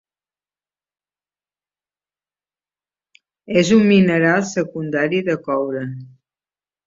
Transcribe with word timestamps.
És 3.63 3.71
un 3.75 3.85
mineral 3.91 4.43
secundari 4.55 5.23
de 5.31 5.37
coure. 5.49 5.85